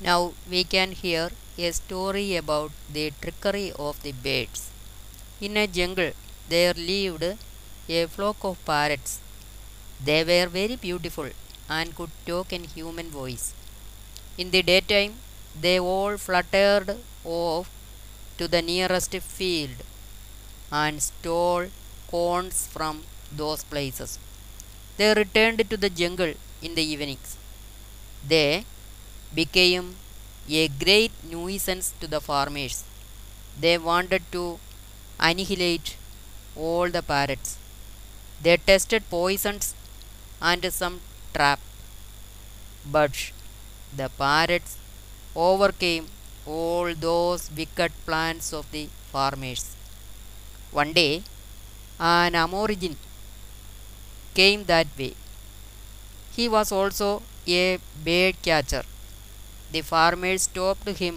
[0.00, 4.70] Now we can hear a story about the trickery of the birds.
[5.40, 6.12] In a jungle
[6.48, 7.24] there lived
[7.88, 9.20] a flock of parrots.
[10.04, 11.30] They were very beautiful
[11.68, 13.54] and could talk in human voice.
[14.38, 15.14] In the daytime
[15.60, 17.70] they all fluttered off
[18.38, 19.78] to the nearest field
[20.72, 21.68] and stole
[22.08, 24.18] corns from those places.
[24.96, 27.36] They returned to the jungle in the evenings.
[28.26, 28.64] They
[29.34, 29.96] became
[30.48, 32.84] a great nuisance to the farmers.
[33.60, 34.58] They wanted to
[35.18, 35.96] annihilate
[36.56, 37.58] all the parrots.
[38.42, 39.74] They tested poisons
[40.40, 41.00] and some
[41.34, 41.60] trap.
[42.86, 43.32] But
[43.96, 44.76] the parrots
[45.34, 46.08] overcame
[46.46, 49.74] all those wicked plans of the farmers.
[50.72, 51.22] One day,
[51.98, 52.96] an aborigine
[54.34, 55.14] came that way.
[56.32, 58.84] He was also a bird catcher.
[59.74, 61.14] The farmer stopped him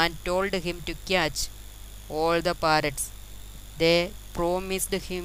[0.00, 1.38] and told him to catch
[2.08, 3.04] all the parrots.
[3.78, 5.24] They promised him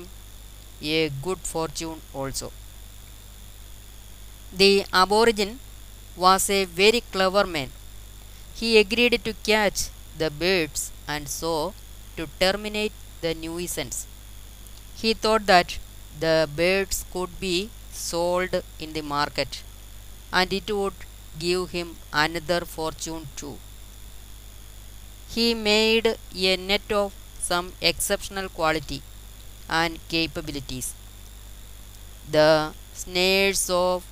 [0.81, 2.51] a good fortune also.
[4.61, 5.59] The aborigine
[6.15, 7.69] was a very clever man.
[8.59, 9.79] He agreed to catch
[10.21, 10.81] the birds
[11.13, 11.73] and so
[12.17, 13.99] to terminate the nuisance.
[15.01, 15.77] He thought that
[16.23, 19.63] the birds could be sold in the market
[20.31, 20.99] and it would
[21.39, 23.57] give him another fortune too.
[25.29, 29.01] He made a net of some exceptional quality
[29.69, 30.93] and capabilities.
[32.29, 34.05] The snares of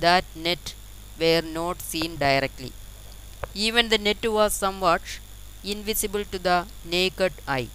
[0.00, 0.74] that net
[1.18, 2.72] were not seen directly.
[3.54, 5.02] Even the net was somewhat
[5.64, 7.68] invisible to the naked eye.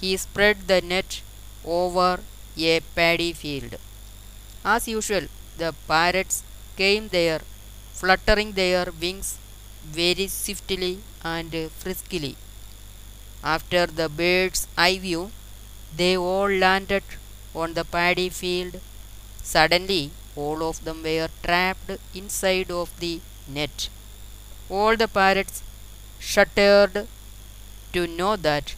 [0.00, 1.22] He spread the net
[1.64, 2.20] over
[2.56, 3.76] a paddy field.
[4.64, 6.42] As usual, the pirates
[6.76, 7.42] came there,
[7.98, 9.28] fluttering their wings
[10.00, 10.92] very swiftly
[11.34, 12.34] and friskily.
[13.54, 15.30] After the bird's eye view,
[16.00, 17.04] they all landed
[17.54, 18.74] on the paddy field.
[19.42, 23.14] Suddenly, all of them were trapped inside of the
[23.56, 23.88] net.
[24.68, 25.62] All the parrots
[26.18, 26.96] shuddered
[27.94, 28.74] to know that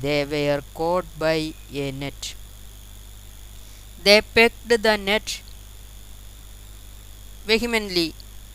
[0.00, 1.54] they were caught by
[1.84, 2.34] a net.
[4.04, 5.42] They pecked the net
[7.46, 8.08] vehemently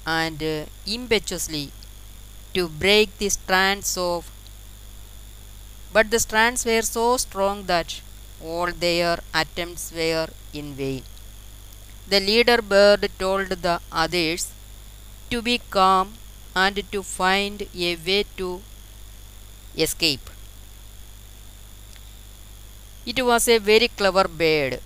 [0.06, 1.72] and uh, impetuously
[2.54, 4.32] to break the strands of
[5.94, 8.02] but the strands were so strong that
[8.44, 11.04] all their attempts were in vain.
[12.08, 14.52] The leader bird told the others
[15.32, 16.16] to be calm
[16.56, 18.62] and to find a way to
[19.78, 20.30] escape.
[23.06, 24.82] It was a very clever bird.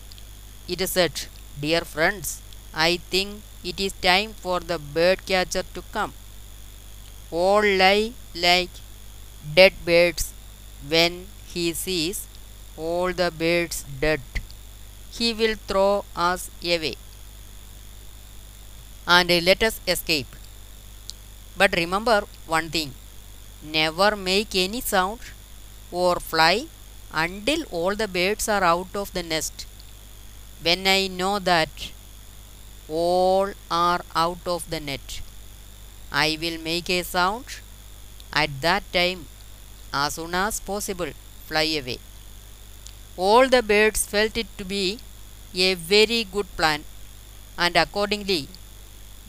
[0.68, 1.28] It said,
[1.60, 2.42] Dear friends,
[2.74, 3.42] I think
[3.72, 6.14] it is time for the bird catcher to come.
[7.32, 8.70] All lie like
[9.56, 10.34] dead birds
[10.88, 12.28] when he sees
[12.78, 14.22] all the birds dead.
[15.12, 16.96] He will throw us away
[19.08, 20.28] and let us escape.
[21.58, 22.94] But remember one thing
[23.64, 25.20] never make any sound
[25.92, 26.68] or fly
[27.12, 29.66] until all the birds are out of the nest.
[30.62, 31.70] When I know that
[32.90, 35.22] all are out of the net,
[36.12, 37.46] I will make a sound.
[38.34, 39.26] At that time,
[39.94, 41.12] as soon as possible,
[41.48, 42.00] fly away.
[43.16, 45.00] All the birds felt it to be
[45.56, 46.84] a very good plan,
[47.58, 48.48] and accordingly,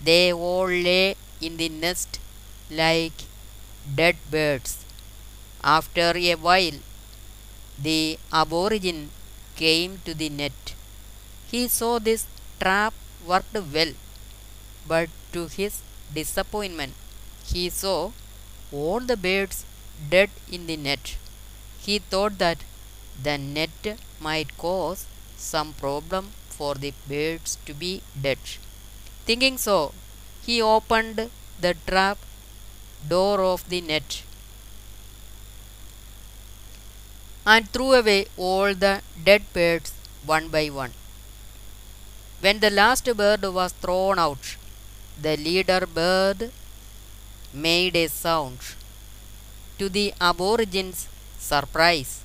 [0.04, 2.20] they all lay in the nest
[2.70, 3.24] like
[3.94, 4.84] dead birds.
[5.64, 6.78] After a while,
[7.80, 9.10] the aborigine
[9.56, 10.74] came to the net.
[11.50, 12.26] He saw this
[12.60, 12.94] trap
[13.26, 13.92] worked well,
[14.86, 15.82] but to his
[16.14, 16.94] disappointment,
[17.44, 18.12] he saw
[18.72, 19.64] all the birds
[20.10, 21.16] dead in the net.
[21.80, 22.58] He thought that
[23.22, 28.38] the net might cause some problem for the birds to be dead.
[29.26, 29.92] Thinking so,
[30.46, 31.30] he opened
[31.60, 32.18] the trap
[33.06, 34.22] door of the net
[37.46, 38.94] and threw away all the
[39.28, 39.92] dead birds
[40.24, 40.92] one by one.
[42.40, 44.56] When the last bird was thrown out,
[45.20, 46.52] the leader bird
[47.52, 48.60] made a sound.
[49.78, 51.08] To the aborigines'
[51.38, 52.20] surprise,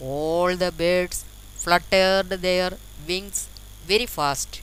[0.00, 1.24] all the birds
[1.56, 2.72] fluttered their
[3.08, 3.48] wings
[3.86, 4.60] very fast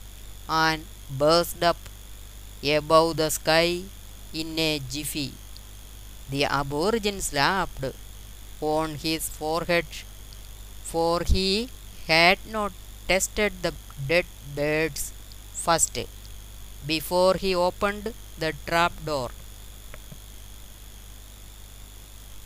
[0.48, 1.78] and burst up
[2.62, 3.82] above the sky
[4.32, 5.32] in a jiffy.
[6.30, 7.84] The aborigines laughed
[8.60, 9.86] on his forehead,
[10.84, 11.68] for he
[12.06, 12.72] had not
[13.08, 13.74] tested the
[14.06, 15.12] dead birds
[15.52, 15.98] first
[16.86, 19.30] before he opened the trap door.